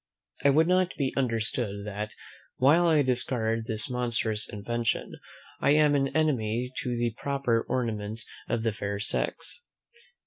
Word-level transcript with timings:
I 0.43 0.49
would 0.49 0.67
not 0.67 0.95
be 0.97 1.13
understood 1.15 1.85
that, 1.85 2.15
while 2.57 2.87
I 2.87 3.03
discard 3.03 3.67
this 3.67 3.87
monstrous 3.87 4.49
invention, 4.49 5.13
I 5.59 5.73
am 5.75 5.93
an 5.93 6.07
enemy 6.17 6.73
to 6.77 6.97
the 6.97 7.13
proper 7.21 7.61
ornaments 7.69 8.27
of 8.49 8.63
the 8.63 8.73
fair 8.73 8.99
sex. 8.99 9.61